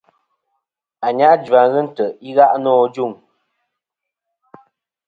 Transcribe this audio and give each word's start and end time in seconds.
Ànyajua 1.05 1.61
ghɨ 1.71 1.79
ntè' 1.85 2.15
i 2.27 2.29
gha' 2.35 2.59
nô 2.63 2.71
ajuŋ. 2.85 3.11